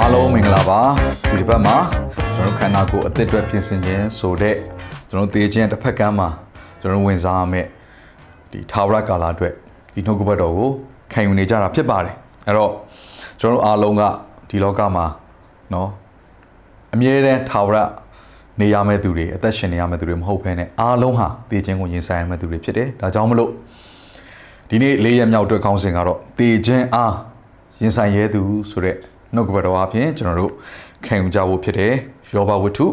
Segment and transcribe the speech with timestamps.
[0.00, 0.80] အားလုံးမင်္ဂလာပါ
[1.30, 1.76] ဒီတစ်ပတ်မှာ
[2.34, 4.56] ကျွန်တော်တို့ခန္ဓာကိုယ်အသစ်အတွက်ပြင်ဆင်ခြင်းဆိုတဲ့
[5.08, 6.28] ကျွန်တော်တို့တေခြင်းတစ်ဖက်ကမ်းမှာ
[6.80, 7.68] ကျွန်တော်တို့ဝင်စားရမယ့်
[8.50, 9.52] ဒီထာဝရကာလအတွက်
[9.94, 10.70] ဒီနှုတ်ကပတ်တော်ကို
[11.12, 12.14] ခံယူနေကြတာဖြစ်ပါတယ်
[12.46, 12.72] အဲ့တော့
[13.40, 14.02] ကျွန်တော်တို့အားလုံးက
[14.48, 15.06] ဒီလောကမှာ
[15.70, 15.88] เนาะ
[16.94, 17.76] အမြဲတမ်းထာဝရ
[18.60, 23.50] နေရမယ့်သူတွေအသက်ရှင်နေရမယ့်သူတွေမဟုတ်ဘဲနဲ့အားလုံးဟာတေခြင်းကိုရင်ဆိုင်ရမယ့်သူတွေဖြစ်တယ်ဒါကြောင့်မလို့
[24.68, 27.14] ဒီနေ့လေးရက်မြောက်အတွက်ခေါင်းစဉ်ကတော့တေခြင်းအား
[27.80, 28.96] ရင်ဆိုင်ရဲသူဆိုတဲ့
[29.34, 30.52] နှုတ်ကပတ်တော်အဖြစ်ကျွန်တော်တို့
[31.04, 31.94] ခံယူကြဖို့ဖြစ်တယ်
[32.34, 32.86] ယောဘဝတ္ထု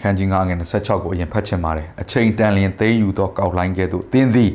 [0.00, 4.50] ခန်းကြီး9ငွေ26ကိုအရင်ဖတ်ချင်ပါတယ်အချိန်တန်လျင်သိမ်းယူသောကောက်လိုင်းကဲ့သို့တင်းသည်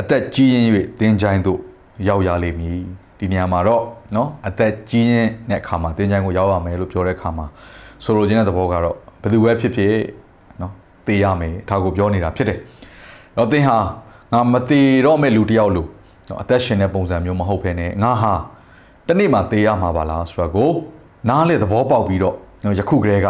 [0.00, 0.64] အသက်ကြီးရင်၍
[1.00, 1.58] တင်းချိုင်းသို့
[2.08, 2.78] ရောက်ရလိမ့်မည်
[3.18, 7.46] ဒီနေရာမှာတော့เนาะအသက်ကြီးရင်တဲ့အခါမှာတင်းချိုင်းကိုရောက်ရမယ်လို့ပြောတဲ့အခါမှာ
[8.04, 9.94] ဆိုလိုချင်တဲ့သဘောကတော့ဘယ်သူပဲဖြစ်ဖြစ်
[10.58, 10.72] เนาะ
[11.06, 12.58] တေးရမယ်ဒါကိုပြောနေတာဖြစ်တယ်
[13.36, 13.76] တော့တင်းဟာ
[14.32, 15.88] ငါမတေတော့မဲ့လူတစ်ယောက်လို့
[16.26, 18.32] เนาะအသက်ရှင်တဲ့ပုံစံမျိုးမဟုတ်ဘဲနဲ့ငါဟာ
[19.07, 20.71] တနေ့မှသေရမှာပါလားဆိုတော့ကို
[21.29, 22.35] နားလေသဘောပေါက်ပြီးတော့
[22.79, 23.27] ယခုကလေးက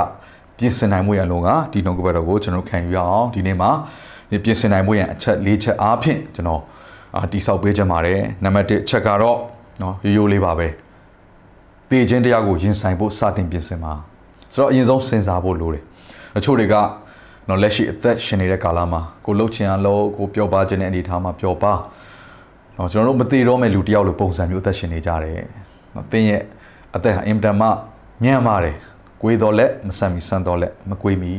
[0.57, 3.71] ပြင်ဆင်နိုင်မှုရန်လုံးကဒီနှုတ်ကပတ်တော်ကိုကျွန်တော်ခံယူရအောင်ဒီနေ့မှာ
[4.43, 6.61] ပြင်ဆင်နိုင်မှုရန်အချက်၄ချက်အားဖြင့်ကျွန်တော်
[7.31, 9.37] တိဆောက်ပေးချင်ပါတယ်နံပါတ်1အချက်ကတော့
[9.81, 10.67] နော်ရိုးရိုးလေးပါပဲ
[11.89, 13.93] တည်ခြင်းတရားကိုရင်ဆိုင်ဖို့စတင်ပြင်ဆင်ပါ
[14.53, 15.83] ဆိုတော့အရင်ဆုံးစဉ်းစားဖို့လိုတယ်
[16.35, 16.75] တချို့တွေက
[17.47, 21.73] နော်လက်ရှိအသက်ရှင်နေတဲ့ကာလမှာကိုလှုပ်ချင်အောင်လှုပ်ကိုပျော်ပါခြင်းတဲ့အနေအထားမှာပျော်ပါ
[22.81, 25.39] နော်ကျွန်တော်တို့မသေးတော့မဲ့လူတယောက်လိုပုံစံမျိုးအသက်ရှင်နေကြတယ်
[25.95, 26.41] နော်တင်းရဲ့
[26.95, 27.67] အသက်ဟာအင်တန်မှ
[28.25, 28.75] ညံ့ပါတယ်
[29.21, 31.31] ကိုွေတော်လက်မဆန်မီဆန်တော်လက်မကွေးမီ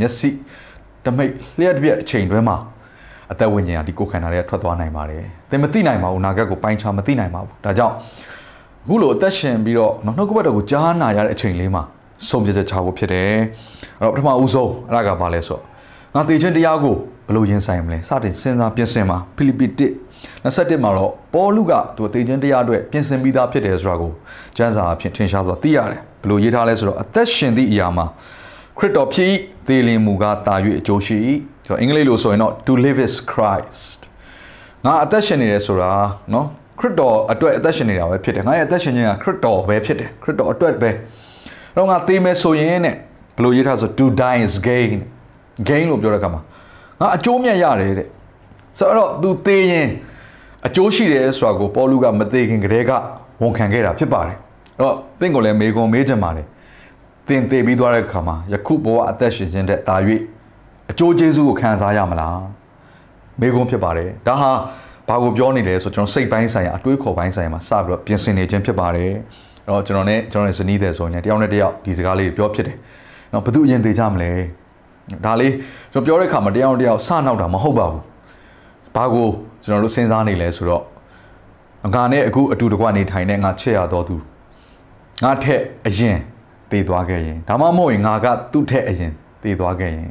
[0.00, 0.30] မျက်စိ
[1.04, 2.56] တမိတ်လျှက်တစ်ပြက်အချိန်တွဲမှာ
[3.32, 7.94] အသက်ဝိညာဉ်ကဒီကိုယ်ခန္ဓာတွေကထွက်သွားနိုင်ပါတယ်သင်မသိနိုင်ပါဘူးနာဂတ်ကိုပိုင်းခြားမသိနိုင်ပါဘူးဒါကြောင့်
[8.84, 11.82] အခုလိုအသက်ရှင်ပြီးတော့နောက်နှုတ်ကပတ်တော်ကိုကြားနာရတဲ့အချိန်လေးမှာ
[12.28, 13.30] ဆုံးဖြတ်ချက်ချဖို့ဖြစ်တယ်
[13.98, 15.62] အဲ့တော့ပထမဦးဆုံးအဲ့ဒါကဘာလဲဆိုတော့
[16.14, 20.09] ငါသေခြင်းတရားကိုဘယ်လိုရင်ဆိုင်မလဲစတင်စဉ်းစားပြင်ဆင်ပါဖိလိပ္ပိ1
[20.44, 24.12] 21မှာတော့ပေါလုကသူတေခြင်းတရားအတွက်ပြင်ဆင်ပြီးသားဖြစ်တယ်ဆိုတာကို
[24.56, 28.06] ကျမ်းစာအဖြစ်ထင်ရှားစွာသိရတယ်ဘလို့ရေးထားလဲဆိုတော့အသက်ရှင်သည့်အရာမှာ
[28.78, 29.28] ခရစ်တော်ဖြစ်၏
[29.66, 31.16] သေလင်မူကားတာ၍အကျိုးရှိ၏
[31.66, 34.00] ဆိုတော့အင်္ဂလိပ်လိုဆိုရင်တော့ to live is Christ
[34.84, 35.92] ငါအသက်ရှင်နေတယ်ဆိုတာ
[36.32, 36.46] နော်
[36.78, 40.94] ခရစ်တော်အတွက်အသက်ရှင်နေတာပဲဖြစ်တယ်ငါရဲ့အသက်ရှင်ခြင်းကခရစ်တော်ပဲဖြစ်တယ်ခရစ်တော်အတွက်ပဲအဲ့
[41.76, 42.94] တော့ငါသေမယ်ဆိုရင်တဲ့
[43.36, 44.98] ဘလို့ရေးထားဆို to die is gain
[45.68, 46.40] gain လို့ပြောတဲ့အခါမှာ
[47.00, 48.08] ငါအကျိုးမြတ်ရတယ်တဲ့
[48.78, 49.88] ဆိုတော့ तू သေရင်
[50.66, 52.92] အကျိုးရှိတယ်ဆိုတာကိုပေါလုကမသေးခင်ကတည်းက
[53.42, 54.36] ဝန်ခံခဲ့တာဖြစ်ပါတယ်
[54.78, 56.46] အဲ့တော့တင့်ကိုလည်းမေကွန်မေးချင်ပါတယ်
[57.28, 59.96] တင်သေပြီးသွားတဲ့အခါမှာယခုဘဝအသက်ရှင်ခြင်းတဲ့တာ၍
[60.90, 62.38] အကျိုးကျေးဇူးကိုခံစားရမလား
[63.40, 64.50] မေကွန်ဖြစ်ပါတယ်ဒါဟာ
[65.08, 69.10] ဘာကိုပြောနေလဲဆိုကျွန်တော်စိတ်ပိုင်းဆိုင်ရာအတွေးခေါ်ပိုင်းဆိုင်ရာမှာစပြီးတော့ပြင်ဆင်နေခြင်းဖြစ်ပါတယ်
[69.66, 72.76] အဲ့တော့ကျွန်တော် ਨੇ ကျွန်တော် ਨੇ ဇနီးတဲ့ဆိုရင်တယောက်နဲ့တယောက်ဒီစကားလေးပြောဖြစ်တယ်
[73.32, 74.30] နော်ဘယ်သူအရင်သေကြမလဲ
[75.24, 75.52] ဒါလေး
[75.92, 78.02] ကျွန်တော်ပြောတဲ့အခါမှာတယောက်နဲ့တယောက်စနောက်တာမဟုတ်ပါဘူး
[78.96, 79.28] ဘာကို
[79.63, 80.83] ကျွန်တော်တို့စဉ်းစားနေလဲဆိုတော့
[81.93, 84.15] ငါနဲ့အခုအတူတကွနေထိုင်နေငါချစ်ရတော်သူ
[85.23, 86.17] ငါထက်အရင်
[86.71, 89.11] တည်သွားခဲ့ရင်ဒါမှမဟုတ်ရင်ငါကသူ့ထက်အရင်
[89.43, 90.09] တည်သွားခဲ့ရင်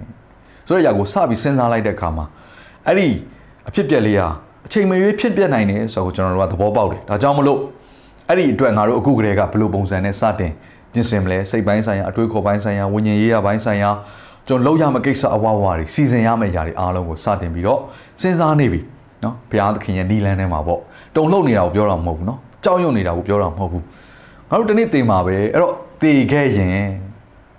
[0.67, 2.25] ဆိုတော့ຢာကိုစပြီးစဉ်းစားလိုက်တဲ့အခါမှာ
[2.87, 3.09] အဲ့ဒီ
[3.69, 4.29] အဖြစ်ပြက်လေးဟာ
[4.67, 7.61] အချိန်မရွေးဖြစ်ပြက်နိုင်တယ်ဆိုတော့ကျွန်တော်တို့ကသဘောပေါက်တယ်ဒါကြောင့်မလို့
[8.29, 10.53] အဲ့ဒီအတွက်ငါတို့အခုကတည်းကဘယ်လိုပုံစံနဲ့စတင်
[10.93, 13.91] ပြင်ဆင်မလဲစိတ်ပိုင်းဆိုင်ရာအတွေးခေါ်ပိုင်းဆိုင်ရာဝิญဉ်ရေးရပိုင်းဆိုင်ရာ
[14.49, 17.81] ကျွန်တော်လောက်ရမယ့်ကိစ္စအဝဝတွေစီစဉ်ရမယ့်ຢာတွေအားလုံးကိုစတင်ပြီးတော့
[18.21, 18.81] စဉ်းစားနေပြီ
[19.24, 20.82] နော်ဘုရားသခင်ရဲ့နီလန်းထဲမှာပေါ့
[21.16, 23.84] တုံလှုပ်နေတာကိုပြောတာမဟုတ်ဘူးနော်ကြောက်ရွံ့နေတာကိုပြောတာမဟုတ်ဘူး
[24.50, 26.88] ငါတို့တနေ့တင်ပါပဲအဲ့တော့တည်ခဲ့ရင်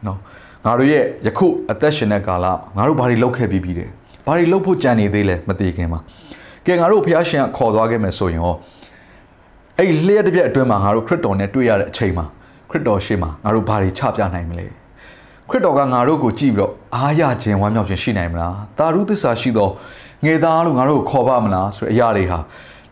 [0.06, 0.18] နော်
[0.64, 3.88] ငါတို့ရဲ့ယခုအသက်ရှင်တဲ့ကာလငါတို့ဘာတွေလုပ်ခဲ့ပြီးပြီတယ်
[4.26, 6.00] ဘာတွေလုပ်ဖို့ကြံနေသေးလဲမတည်ခင်မှာ
[6.66, 8.56] ကဲငါတို့ဘုရားရှင်ကခေါ်သွားခဲ့မယ်ဆိုရင်ဟော
[9.78, 12.24] အဲ့လျှက်တစ်ပြက်အတွင်းမှာငါတို့ခရစ်တော်နဲ့တွေ့ရတဲ့အချိန်မှာ
[12.70, 14.66] ခရစ်တော်ရှေ့မှာငါတို့ဘာတွေချပြနိုင်မလဲ
[15.48, 19.68] ခရစ်တော်ကငါတို့ကိုကြည့်ပြီးတော့အားရခြင်းဝမ်းမြောက်ခြင်းရှိနိုင်မလားတာရုသစ္စာရှိသော
[20.24, 22.38] ငယ်သားလို့ငါတို့ကိုခေါ်ပါမလားဆိုတဲ့အရာတွေဟာ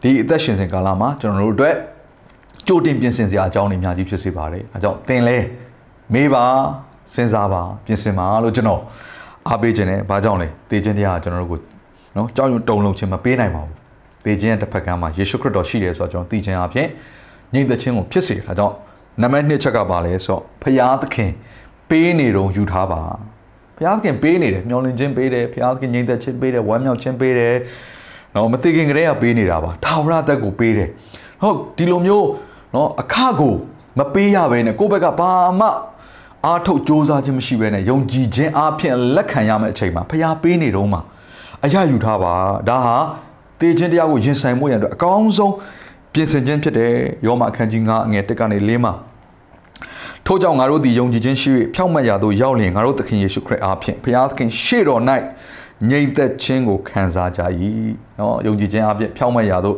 [0.03, 1.75] ဒီအသက်ရှင်စဉ်ကာလမှာကျွန်တော်တို့အတွက်
[2.67, 5.39] ကြိုတင်ပြင်ဆင်စရာအကြောင်းတွေအများကြီးဖြစ်စေပါတယ်အဲကြောင့်သင်လဲ
[6.15, 6.45] မေးပါ
[7.15, 8.81] စဉ်းစားပါပြင်ဆင်ပါလို့ကျွန်တော်
[9.49, 11.61] အားပေးခြင်းနဲ့ဘာကြောင့်လဲတေခြင်းတရားကကျွန်တော်တို့ကို
[12.17, 13.75] နော်ကြောက်ရွံ့တုန်လှုပ်ခြင်းမပေးနိုင်ပါဘူး
[14.25, 16.89] တေခြင်းရဲ့တစ်ဖက်ကမ်းမှာယေရှုခရစ်တော်ရှိတယ်ဆိုတော့ကျွန်တော်သိခြင်းအပြင်
[17.55, 18.75] ညှိသက်ခြင်းကိုဖြစ်စေဒါကြောင့်
[19.23, 21.31] နံပါတ်1ချက်ကပါလဲဆိုတော့ဖရာသခင်
[21.89, 23.01] ပေးနေတော့ယူထားပါ
[23.79, 27.55] ဘုရားသခင်ပေးနေတယ်မျောလင့်ခြင်းပေးတယ်ဘုရားသခင်ငြိမ်သက်ခြင်းပေးတယ်ဝမ်းမြောက်ခြင်းပေးတယ်
[28.35, 30.89] နော်မသိခင်ကတည်းကပေးနေတာပါထာဝရအသက်ကိုပေးတယ်
[31.43, 32.27] ဟုတ်ဒီလိုမျိုး
[32.75, 33.55] နော်အခကို
[33.99, 35.31] မပေးရဘဲနဲ့ကိုယ့်ဘက်ကဘာ
[35.61, 35.69] မှ
[36.47, 40.99] အားထုတ်စ조사ခြင်းမရှိဘဲနဲ့ယုံကြည်ခြင်းအပြင်လက်ခံရမယ့်အချိန်မှာဖျားပေးနေတော့မှ
[41.65, 42.35] အရယူထားပါ
[42.69, 42.97] ဒါဟာ
[43.61, 45.55] တေခြင်းတရားကိုရင်ဆိုင်မှုရန်အတွက်အကောင်းဆုံး
[46.13, 46.93] ပြင်ဆင်ခြင်းဖြစ်တယ်
[47.27, 48.93] ယောမအခန်းကြီး9အငယ်1ကနေ4မှာ
[50.31, 55.03] ထို့ကြောင့်ငါတို့သည်ယုံကြည်ခြင်းရှိ၍ဖြောင့်မတ်ရာသို့ရောက်လျင်ငါတို့သခင်ယေရှုခရစ်အားဖြင့်ဘုရားသခင်ရှေ့တော်၌
[55.91, 57.41] ငြိမ်သက်ခြင်းကိုခံစားကြ၏
[58.19, 59.77] နော်ယုံကြည်ခြင်းအားဖြင့်ဖြောင့်မတ်ရာသို့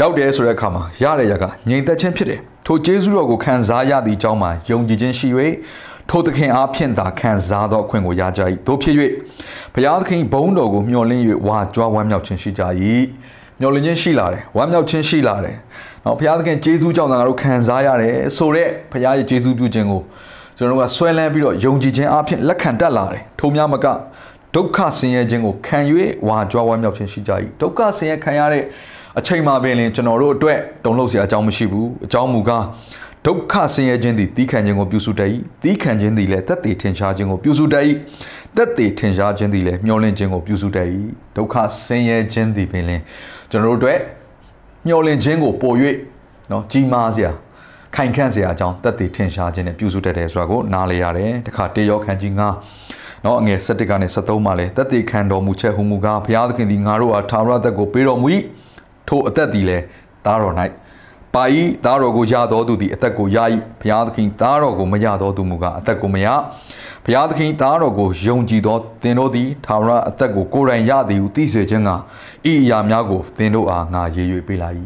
[0.00, 5.28] ရောက်တယ်ဆိုတဲ့အခါမှာရတဲ့ရကငြိမ်သက်ခြင်းဖြစ်တယ်ထိုကျေးဇူးတော်ကိုခံစားရသည့်အကြောင်းမှာယုံကြည်ခြင်းရှိ၍
[6.10, 8.96] ထိုသခင်အားဖြင့်သာခံစားသောအခွင့်ကိုရကြ၏တို့ဖြစ်၍
[9.74, 12.62] ဘုရားသခင်ဘုန်းတော်ကိုမျှော်လင့်၍ဝါကြွားဝမ်းမြောက်ခြင်းရှိကြ၏
[13.60, 15.56] မျှော်လင့်ခြင်းရှိလာတယ်ဝမ်းမြောက်ခြင်းရှိလာတယ်
[16.04, 20.02] နော်ဘုရားသခင်ကျေးဇူးကြောင့်ငါတို့ခံစားရတယ်ဆိုတော့ဘုရားရဲ့ကျေးဇူးပြုခြင်းကို
[20.58, 23.86] ကျွန်တော်တို့ကဆွဲလန်းပြီးတော့ယုံကြည်ခြင်းအပြင်လက်ခံတတ်လာတယ်ထိုများမက
[24.54, 25.78] ဒုက္ခဆင်းရဲခြင်းကိုခံ၍
[26.28, 28.64] ဝါကြွားဝမ်းမြောက်ခြင်းရှိကြ၏ဒုက္ခဆင်းရဲခံရတဲ့
[29.18, 32.64] အချိန်မှာပင်လင်ကျွန်တော်တို့အတွက်တုံ့လို့စရာအကြောင်းမရှိဘူးအကြောင်းမူကား
[33.26, 35.28] ဒုက္ခဆင်းရဲခြင်းသည်တီးခံခြင်းကိုပြုစုတတ်၏
[35.62, 37.84] တီးခံခြင်းသည်လည်းတက်တည်ထင်ရှားခြင်းကိုပြုစုတတ်၏
[38.56, 40.88] တက်တည်ထင်ရှားခြင်းသည်လည်းမျောလင့်ခြင်းကိုပြုစုတတ်၏
[41.36, 41.54] ဒုက္ခ
[41.86, 43.00] ဆင်းရဲခြင်းသည်ပင်လင်
[43.50, 43.98] ကျွန်တော်တို့အတွက်
[44.86, 45.76] မျောလင့်ခြင်းကိုပို့၍
[46.50, 47.30] နော်ကြီးမားစရာ
[47.94, 58.28] ခိုင်ခန့်စရာအကြောင်းတက်တည်ထင်ရှားခြင်းနဲ့ပြုစုတတ်တယ်ဆိုတာကိုနားလည်ရတယ်တခါတေယောခန်းကြီး9နော်အငယ်7ကနေ73မှာလဲတက်တည်ခံတော်မူချက်ဟူမူကားဘုရားသခင်သည်ငါတို့အားထာဝရသက်ကိုပေးတော်မူ၏
[59.08, 59.84] ထိုအသက်သည်လည်း
[60.24, 60.54] သားတော်၌
[61.34, 63.38] ပါဤသားတော်ကိုရတော်သူသည်အသက်ကိုရ၏
[63.80, 66.28] ဘုရားသခင်သားတော်ကိုမရတော်သူမူကားအသက်ကိုမရ
[67.04, 71.90] ဘုရားသခင်သားတော်ကိုယုံကြည်သောသင်တို့သည်ထာဝရအသက်ကိုကိုယ်တိုင်ရသည်ဟုသိစေခြင်းက
[72.50, 74.68] ဤအရာများကိုသင်တို့အားငါရေး၍ပေးလာ၏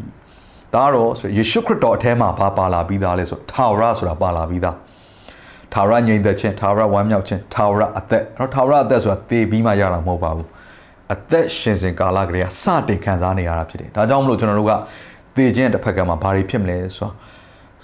[0.74, 4.76] သားတော်ဆိုယေရှုခရစ်တော်အထဲမှာဘာပါလာပြီးသားလဲဆိုထာဝရဆိုတာပါလာပြီးသား
[5.72, 10.48] ထာဝရငြိမ်သက်ခြင်းထာဝရဝမ်းမြောက်ခြင်းထာဝရအသက်အဲ့တော့ထာဝရအသက်ဆိုတာသေပြီးမှရတာမဟုတ်ပါဘူး
[11.14, 14.72] အသက်ရှင်စဉ်ကာလကလေးကစတင်ခံစားနေရတာဖြစ်တယ်ဒါကြောင့်မလို့ကျွန်တော်တို့က
[15.38, 17.12] သေခြင်းတစ်ဖက်ကမှာဘာတွေဖြစ်မလဲဆိုတော့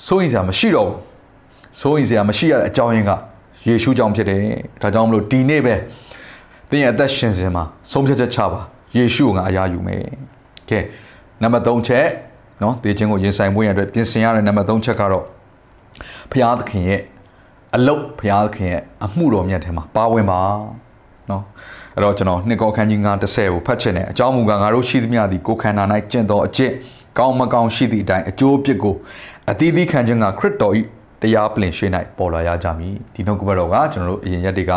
[0.07, 0.99] စိုးရင်စရာမရှိတော့ဘူး
[1.81, 3.13] စိုးရင်စရာမရှိရတဲ့အကြောင်းရင်းက
[3.69, 4.41] ယေရှုကြောင့်ဖြစ်တယ်
[4.83, 5.75] ဒါကြောင့်မလို့ဒီနေ့ပဲ
[6.71, 8.61] သင်ရဲ့အသက်ရှင်စဉ်မှာဆုံးဖြတ်ချက်ချပါ
[8.97, 10.03] ယေရှုကအရာယူမယ်
[10.71, 10.79] ကဲ
[11.43, 12.07] နံပါတ်3ချက်
[12.63, 15.25] နော်သေခြင်းကိုရင်ဆိုင်မှုရတဲ့ပြင်ဆင်ရတဲ့နံပါတ်3ချက်ကတော့
[16.33, 17.01] ဖျားသခင်ရဲ့
[17.77, 20.41] အလုတ်ဖျားသခင်ရဲ့အမှုတော်မြတ်ထဲမှာပါဝင်ပါ
[21.31, 21.43] နော်
[21.95, 26.73] အဲ့တော့ကျွန်တော်နှစ်ကောခန်းကြီး9 30ကိုဖတ်ချင်တယ်အကြောင်းမူကားငါတို့ရှိသမျှသည်ကိုယ်ခန္ဓာ၌ကျင့်တော်အကျင့်
[27.19, 28.95] ကောင်းမကောင်းရှိသည့်အတိုင်းအကျိုးအပြစ်ကို
[29.51, 30.73] အသီးသီးခံခြင်းကခရစ်တော်၏
[31.23, 31.87] တရားပလင်ရှိ၌
[32.19, 34.73] ပေါ်လာရကြမည်ဒီနှုတ်ကပတ်တော်ကကျွန်တော်တို့အရင်ရက်တွေက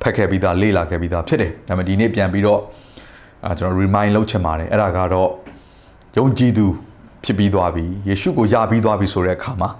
[0.00, 2.60] ဖတ်ခဲ့ပြီးသားလေ့လာခဲ့ပြီးသားဖြစ်တယ်ဒါပေမဲ့ဒီနေ့ပြန်ပြီးတော့
[3.44, 5.30] အာကျွန်တော် remind လုပ်ချင်ပါတယ်အဲ့ဒါကတော့
[6.18, 6.66] ယုံကြည်သူ
[7.24, 9.70] ဖြစ်ပြီးသွားပြီယေရှုကိုယပြီးသွားပြီဆိုတဲ့အခါမှာ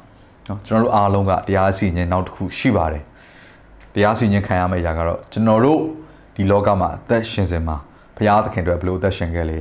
[0.48, 3.04] နော်ကျွန်တော်တို့အားလုံးကတရားစီရင်နောက်တစ်ခုရှိပါတယ်
[3.94, 5.80] တရားစီရင်ခံရမယ့်ຢာကတော့ကျွန်တော်တို့
[6.34, 7.76] ဒီလောကမှာအသက်ရှင်စင်မှာ
[8.16, 9.60] ဘုရားသခင်တို့ဘယ်လိုအသက်ရှင်ခဲ့လဲ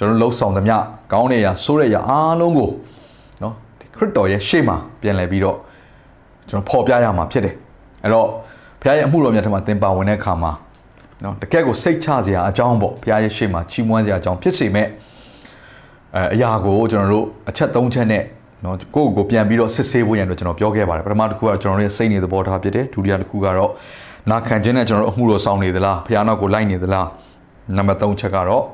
[0.00, 0.76] ကျွန်တော်လှုပ်ဆောင်သမျှ
[1.12, 2.70] ကောင်းတဲ့ရာဆိုးတဲ့ရာအားလုံးကို
[3.42, 5.56] နော်ဒီခရစ်တော်ရဲ့ရှေ့မှာပြန်လည်ပြီးတော့
[6.48, 7.54] ကျွန်တော်ဖော်ပြရမှာဖြစ်တယ်
[8.02, 8.26] အဲ့တော့
[8.82, 10.52] ဘုရားရဲ့အမှုတော်မြတ်ထဲမှာသင်ပါဝင်တဲ့အခါမှာ
[11.24, 14.86] နော်တကယ့်ကိုစိတ်ချစရာအကြောင်းပေါ့ဘုရားရဲ့ရှေ့မှာချီးမွမ်းစရာအကြောင်းဖြစ်စေမဲ့
[16.16, 18.22] အဲအရာကိုကျွန်တော်တို့အချက်၃ချက်နဲ့
[18.64, 23.70] နော်ကိုယ့်ကိုပြန်ပြီးတော့စစ်ဆေးဖို့ရန်အတွက်ကျွန်တော်ပြောခဲ့ပါတယ်ပထမတစ်ခုကကျွန်တော်ရဲ့စိတ်နေသဘောထားဖြစ်တယ်ဒုတိယတစ်ခုကတော့
[24.30, 27.06] နာခံခြင်းနဲ့ကျွန်တော်တို့အမှုတော်ဆောင်နေသလားဘုရားနောက်ကိုလိုက်နေသလား
[27.76, 28.64] နံပါတ်3ချက်ကတော့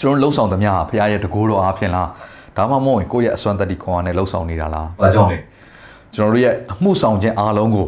[0.00, 2.08] ကျွန်တော်လှုပ်ဆောင်သမျှဘုရားရဲ့တကူတော်အားဖြင့်လား
[2.56, 5.38] ဒါမှမဟုတ်ရင်ကိုယ့်ရဲ့အစွမ်းတတ္တိခွန်အားနဲ့လှုပ်ဆောင်နေတာလားဘာကြောင့်လဲ
[6.14, 7.86] ကျွန်တော်တို့ရဲ့အမှုဆောင်ခြင်းအားလုံးကို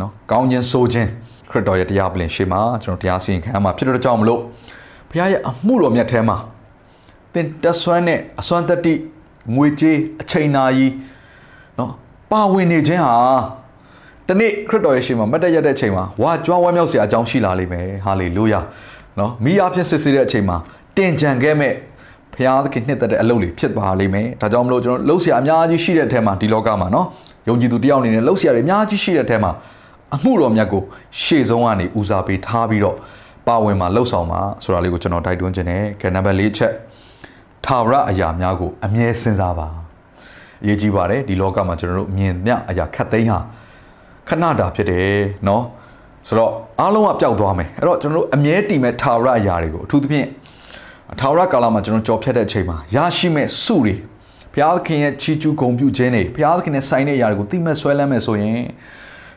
[0.00, 1.08] နော်ကောင်းခြင်းဆိုခြင်း
[1.50, 4.40] ခရစ်တော်ရဲ့တရားပလင်ရှေ့မှာကျွန်တော်တရားစီရင်ခံရမှာဖြစ်တဲ့ကြောင့်မလို့
[5.10, 6.36] ဘုရားရဲ့အမှုတော်မြတ်ထဲမှာ
[7.32, 8.94] သင်တဆွမ်းနဲ့အစွမ်းတတ္တိ
[9.54, 10.86] ငွေကြေးအချိန်နာရီ
[11.78, 11.90] နော်
[12.30, 13.16] ပါဝင်နေခြင်းဟာ
[14.28, 18.60] တနေ့ခရစ်တော်ရဲ့ရှေ့မှာမတ်တရတဲ့အချိန်မှာဝါကြွားဝမ်းမြောက်စရာအကြောင်းရှိလာလိမ့်မယ်ဟာလေလုယာ
[19.18, 20.56] နော်မိအားဖြင့်စစ်ဆေးတဲ့အချိန်မှာ
[20.97, 21.73] တင်ကြံခဲ့မဲ့
[22.33, 27.07] ဘုရားသခင်နှစ်သက်တဲ့အလုပ်တွေဖြစ်ပါလိမ့်မယ်ဒါကြောင့်မလို့ကျွန်တော်လှုပ်ရှားအများကြီးရှိတဲ့အထက်မှာဒီလောကမှာနော်
[27.47, 29.51] ယုံကြည်သူတယောက်အနေနဲ့လှုပ်ရှားတွေအများကြီးရှိတဲ့အထက်မှာ
[30.15, 30.83] အမှုတော်မြတ်ကို
[31.23, 32.95] ရှေ့ဆုံးကနေဦးစားပေးထားပြီးတော့
[33.47, 36.71] ပါဝင်မှာလှုပ်ဆောင်မှာဆိုတာလေးကိုကျွန်တော်တိုက်တွန်းခြင်းနဲ့ကနံပါတ်၄ချက်
[37.65, 39.67] ထာဝရအရာများကိုအမြဲစဉ်းစားပါ
[40.63, 43.39] အရေးကြီးပါတယ်ဒီလောကမှာကျွန်တော်တို့မြင်မြအရာခတ်သိမ်းဟာ
[44.27, 45.15] ခဏတာဖြစ်တယ်
[45.45, 45.61] เนาะ
[46.27, 50.27] ဆိုတော့အားလုံးကပျောက်သွားမယ်အဲ့တော့ကျွန်တော်တို့အမြဲတည်မဲ့ထာဝရအရာတွေကိုအထူးသဖြင့်
[51.18, 53.94] ထာဝရကာလမှာကျွန်တော်ကြော်ဖြတ်တဲ့အချိန်မှာရရှိမဲ့စုတွေ
[54.52, 58.58] ဘုရားသခင်ရဲ့ချီးကျူးဂုဏ်ပြုခြင်းတွေဘုရားသခင်နဲ့ဆိုင်တဲ့အရာတွေကိုသိမဲ့ဆွဲလန်းမဲ့ဆိုရင်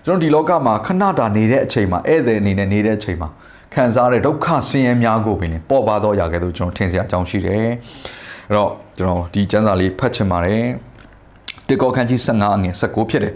[0.06, 3.30] ကျွန်တော်ဒီလောကမှာခဏတာနေတဲ့အချိန်မှာဧည့်သည်အနေနဲ့နေတဲ့အချိန်မှာ
[3.74, 7.76] ခံစားရတဲ့ဒုက္ခဆင်းရဲများကိုပင်ပေါ်ပါတော့ရခဲ့လို့ကျွန်တော်ထင်စရာအကြောင်းရှိတယ်အဲ့
[8.56, 10.64] တော့ကျွန်တော်ဒီကျမ်းစာလေးဖတ်ချင်ပါတယ်
[11.68, 13.34] တေကောခန်းကြီး15အငယ်19ဖြစ်တယ်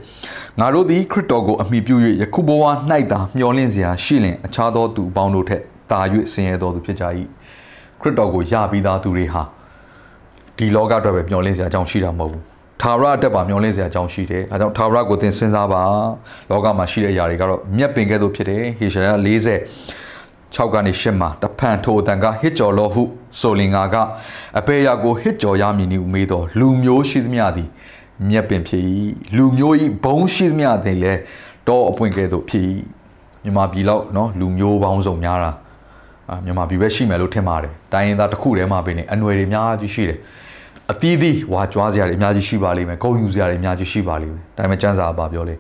[0.60, 2.64] ငါတို့သည်ခရစ်တော်ကိုအမိပြု၍ယခုဘဝ၌
[3.12, 6.00] သာမျှော်လင့်စရာရှိလင်အခြားသောသူပေါင်းတို့ထက်တာ၍
[6.32, 7.06] ဆင်းရဲသောသူဖြစ်ကြ၏
[8.02, 9.42] ခရစ်တော်ကိုယပြီးသားသူတွေဟာ
[10.58, 12.44] ဒီလောကအတွက်ပဲမျှော်လင့်စရာအကြောင်းရှိတာမဟုတ်ဘူး
[12.82, 15.82] ထာဝရအတက်ပါမျောလင့်စရာအကြောင်းရှိတယ်အဲကြောင့်ထာဝရကိုသင်စဉ်းစားပါ
[16.50, 23.04] လောကမှာရှိတဲ့အရာတွေကတော့မြက်ပင်ကဲ့သို့ဖြစ်တယ်ဟေရှာယ40 6ကနေ8မှာတဖန်ထိုအတန်ကဟစ်ကြော်လောဟု
[23.40, 23.96] ဆိုလင်ငါက
[24.60, 27.70] အပေရာကိုဟစ်ကြော်ရမည်နည်းမေးတော့လူမျိုးရှိသမျှသည်
[28.30, 28.84] မြက်ပင်ဖြစ်၏
[29.38, 31.20] လူမျိုးဤဘုံရှိသမျှသည်လည်း
[31.68, 32.66] တော့အပွင့်ကဲ့သို့ဖြစ်၏
[33.44, 35.67] မြန်မာပြည်လောက်နော်လူမျိုးပေါင်းစုံများတာအာ
[36.46, 40.18] မြန်မာပြည်ပဲရှိမယ်လို့ထင်ပါတယ်တိုင်းရင်းသားတစ်ခုတည်းမှာပဲနေအနွယ်တွေအများကြီးရှိတယ်
[40.92, 45.56] အသီးသီးဝါကြွားစရာတွေအများကြီးရှိပါလိမ့်မယ်ဂုဏ်ယူစရာတွေအများကြီးရှိပါလိမ့်မယ်ဒါပေမဲ့စံစာပါပြောလေ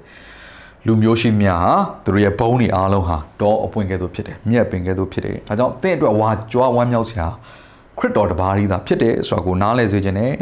[0.85, 1.73] လူမျိုးရှိများဟာ
[2.05, 7.27] သူတို့ရဲ့ဘုံတွေအားလုံးဟာတောအပွင့်ကဲ့သို့ဖြစ်တယ်မြက်ပင်ကဲ့သို့ဖြစ်တယ်ဒါကြောင့်တင့်အတွက်ဝါကြွားဝမ်းမြောက်စရာ
[7.97, 10.33] ခရစ်တော်တပါးကြီးသာဖြစ်တယ်ဆိုတာကိုနားလည်စေခြင်းနဲ့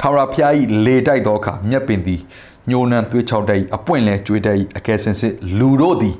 [0.00, 0.52] ထာဝရဘုရား၏
[0.84, 2.20] လေတိုက်သောအခါမြက်ပင်သည်
[2.70, 6.14] ညှိုးနှံသွေးချောက်တိုက်၏အပွင့်လဲကျွေးတိုက်၏အကယ်စင်စစ်လူတို့သည်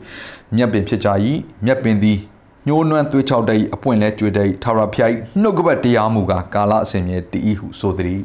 [0.57, 1.09] မြက်ပင်ဖြစ်ကြ၏
[1.67, 2.19] မြက်ပင်သည်
[2.67, 5.11] ညှိုးနှံသွေးချောက်တိုက်၏အပွင့်လဲကျွေးတိုက်၏ထာဝရဘုရား၏
[5.43, 8.21] နှုတ်ကပတ်တရားမူကားကာလအစဉ်မြဲတည်၏ဟုဆိုသည်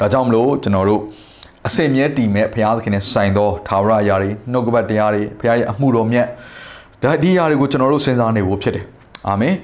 [0.00, 1.02] ဒါကြောင့်မလို့ကျွန်တော်တို့
[1.66, 6.26] အစင်မြဲတည်မဲ့ဘုရားသခင်နဲ့ဆိုင်သောသာဝရအရာတွေနှုတ်ကပတ်တရားတွေဘုရားရဲ့အမှုတော်မြတ်
[7.02, 8.84] ဒါဒီအရာတွေကိုကျွန်တော်တို့စဉ်းစားနေဖို့ဖြစ်တယ်
[9.28, 9.54] အာမင်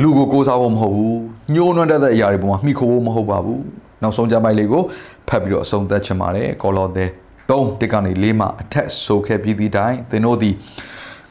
[0.00, 1.18] လူကိုကိုးစားဖို့မဟုတ်ဘူး
[1.54, 3.62] ညှိုးနှွမ်းတဲ့အရာတွေပေါ်မှာမှီခိုဖို့မဟုတ်ပါဘူး
[4.02, 4.82] နောက်ဆုံးကြမ်းပိုက်လေးကို
[5.28, 7.04] ဖတ်ပြီးတော့အဆုံးသတ်ချင်ပါတယ်ကောလောသဲ
[7.48, 10.54] 3တစ်ကနေ4မှာအထက်ဆိုခဲ့ပြီးသည့်တိုင်သင်တို့သည်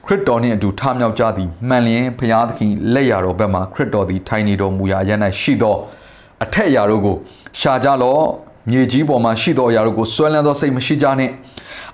[0.05, 5.75] ခရစ်တော်နှင့်အတူထမြောက်ကြသည်မှန်လျင်ဘုရားသခင်လက်ရတော်ဘက်မှခရစ်တော်သည်ထိုင်နေတော်မူရာအရ၌ရှိသော
[6.43, 7.15] အထက်အရာတို့ကို
[7.59, 8.23] ရှာကြလော့
[8.69, 11.33] မြေကြီးပေါ်မှာရှိသောအရာတို့ကိုဆွဲလန်းသောစိတ်မရှိကြနှင့်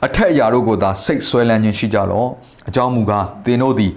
[0.05, 2.29] အထက်အရာတို့ကိုသာစိတ်ဆွဲလန်းခြင်းရှိကြလော့
[2.69, 3.91] အကြောင်းမူကားသင်တို့သည်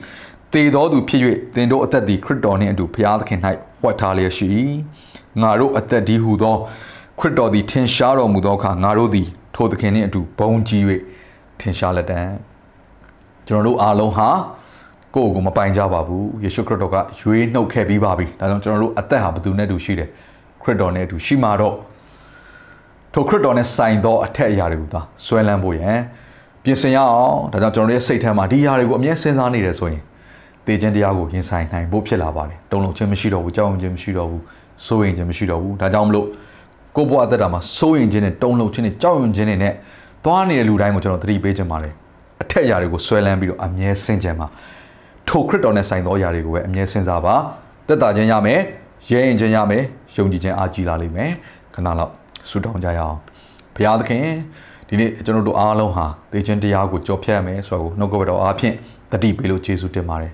[0.53, 1.21] တေတော်သူဖြစ်၍
[1.55, 3.41] သင်တို့အသက်သည်ခရစ်တော်နှင့်အတူဘုရားသခင်၌
[3.85, 4.47] ဝတ်ထားလျက်ရှိ၏
[5.41, 6.57] ငါတို့အသက်ဒီဟုသော
[7.19, 10.83] ခရစ်တော်သည်ထင်ရှားတော်မူသောအခါငါတို့သည်ထိုသခင်နှင့်အတူဘုံကြီး၍
[11.61, 12.50] ထင်ရှားလက်တံ
[13.51, 14.29] ကျွန်တော်တို့အားလုံးဟာ
[15.15, 20.09] ကိုယ့်ကိုမပိုင်ကြပါဘူးယေရှုခရစ်တော်ကရွေးနှုတ်ခဲ့ပြီးပါပြီဒါကြောင့်ကျွန်တော်တို့အသက်ဟာဘယ်သူနဲ့တူရှိတယ်
[20.63, 21.75] ခရစ်တော်နဲ့အတူရှိမှာတော့
[23.15, 25.99] ထိုခရစ်တော်နဲ့ဆိုင်သောအထက်အရာတွေကိုသာဆွဲလန်းဖို့ရန်
[26.65, 30.03] ပြင်ဆင်ရအောင်ဒါကြောင့်ကျွန်တော်တို့ရဲ့စိတ်ထဲမှာဒီအရာတွေကိုအမြဲစဉ်းစားနေတယ်ဆိုရင်
[30.67, 34.43] တေခြင်းတရားကိုရင်ဆိုင်နိုင်ဖို့ဖြစ်လာပါတယ်တုံ့လုံခြင်းမရှိတော့ဘူးကြောက်ရွံ့ခြင်းမရှိတော့ဘူး
[34.87, 36.27] စိုးရိမ်ခြင်းမရှိတော့ဘူးဒါကြောင့်မလို့
[36.97, 39.75] ကိုယ့်ဘဝအသက်တာမှာစိုးရိမ်ခြင်းနဲ့တုံ့လုံခြင်းနဲ့ကြောက်ရွံ့ခြင်းတွေနဲ့
[40.25, 41.95] သွားနေတဲ့လူတိုင်းကိုကျွန်တော်သတိပေးခြင်းပါတယ်
[42.43, 44.47] အထက်အရာတွေကိုဆွဲလန်းပြီးတော့အမြဲဆင်ခြင်ပါ
[45.29, 47.35] ထိုခရစ်တော်နဲ့ဆိုင်သောအရာတွေကိုပဲအမြဲစဉ်းစားပါ
[47.87, 48.61] သက်တာခြင်းရမယ်
[49.11, 49.83] ရဲရင်ခြင်းရမယ်
[50.17, 51.31] ယုံကြည်ခြင်းအားကြီးလာလိမ့်မယ်
[51.75, 52.13] ခဏလောက်
[52.49, 53.17] ဆုတောင်းကြရအောင်
[53.75, 54.25] ဘုရားသခင်
[54.89, 58.75] ဒီနေ့ကျွန်တော်တို့အားလုံးဟာသေခြင်းတရားကိုကြော်ဖြတ်ရမယ်ဆိုတော့နှုတ်ကပတော်အားဖြင့်
[59.13, 60.33] တတိပေးလို့ယေရှုတင်ပါတယ်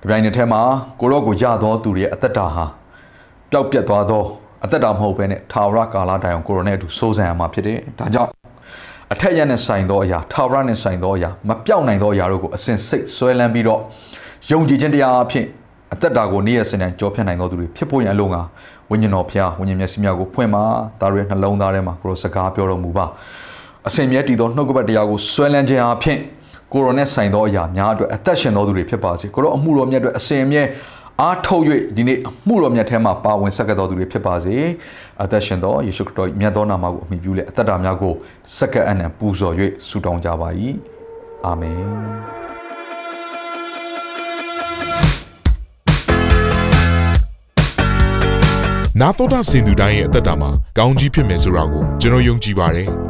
[0.00, 0.60] ဒီပိုင်းတစ်ထက်မှာ
[1.00, 2.64] ကိုရော့ကိုရသောသူတွေရဲ့အသက်တာဟာ
[3.50, 4.24] ပျောက်ပြတ်သွားသော
[4.64, 8.39] အသက်တာမဟုတ်ဘဲနဲ့ထာဝရကာလတိုင်အောင်ကိုရိုနဲ့အတူစိုးစံရမှာဖြစ်တယ်ဒါကြောင့်
[9.14, 13.80] အထက်ရနဲ့ဆိုင်သောအရာထာဝရနဲ့ဆိုင်သောအရာမပြောင်းနိုင်သောအရာတို့ကိုအစဉ်စိတ်ဆွဲလန်းပြီးတော့
[14.50, 15.44] ယုံကြည်ခြင်းတရားအဖြစ်
[15.92, 18.36] အသက်တာကိုနေ့ရက်စဉ်တိုင်းကြောဖြတ်နိုင်သောသူတွေဖြစ်ဖို့ရန်အလုံးက
[18.90, 20.64] ဝိညာဉ်တော်ဖျားဝိညာဉ်မျက်စိများကိုဖွင့်ပါ
[21.00, 23.06] ဒါရဲ့နှလုံးသားထဲမှာကိုရောစကားပြောတော်မူပါ
[23.88, 26.18] အစဉ်မြဲတည်သောနှုတ်ကပတ်တရားကိုဆွဲလန်းခြင်းအဖြစ်
[26.72, 30.62] ကိုရောနဲ့ဆိုင်သောအရာများအတွက်အသက်ရှင်သောသူတွေဖြစ်ပါစေကိုရောအမှုတော်မြတ်အတွက်အစဉ်အမြဲ
[31.20, 31.64] အားထုတ်၍
[31.96, 34.56] ဒီနေ့အမှုတော်မြတ်ထဲမှာပါဝင်ဆက်ကပ်တော်သူတွေဖြစ်ပါစေ
[35.22, 38.14] အသက်ရှင်သောယေရှုခရစ်တော်မြတ်သောနာမကိုအမိပြုလေအသက်တာများကို
[38.56, 39.54] စက္ကပ်အနံပူဇော်၍
[39.88, 40.48] ဆုတောင်းကြပါ၏
[41.46, 41.80] အာမင်
[49.00, 52.90] နာတော်တာစင်သူတိုင်းရဲ့အသက်တာမှာကောင်းကြီးဖြစ်မယ်ဆိုတာကိုကျွန်တော်ယုံကြည်ပါတယ်။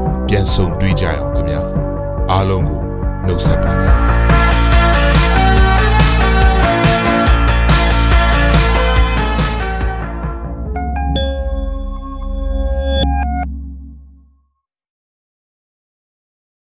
[0.33, 1.61] ပြန်ဆုံတွေ့ကြရအောင်ခင်ဗျာ။
[2.31, 2.81] အားလုံးကို
[3.25, 3.95] နှုတ်ဆက်ပါတယ်။